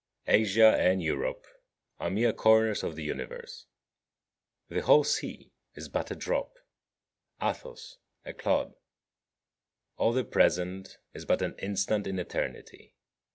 [0.25, 0.41] 36.
[0.57, 1.45] Asia and Europe
[1.99, 3.67] are mere corners of the Universe:
[4.67, 6.55] the whole sea is but a drop,
[7.39, 8.73] Athos a clod.
[9.97, 12.95] All the present is but an instant in eternity.